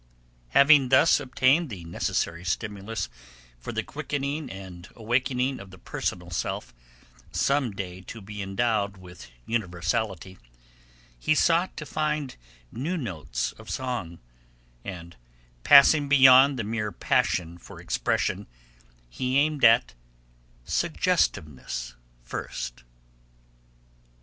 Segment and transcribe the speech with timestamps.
[0.47, 3.07] Having thus obtained the necessary stimulus
[3.59, 6.73] for the quickening and awakening of the personal self,
[7.31, 10.39] some day to be endowed with universality,
[11.19, 12.35] he sought to find
[12.71, 14.17] new notes of song,
[14.83, 15.17] and,
[15.63, 18.47] passing beyond the mere passion for expression,
[19.07, 19.93] he aimed at
[20.63, 21.93] 'Suggestiveness'
[22.23, 22.83] first.